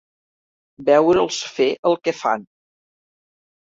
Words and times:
Veure'ls 0.87 1.39
fer 1.59 1.69
el 1.93 2.01
que 2.05 2.19
fan. 2.25 2.53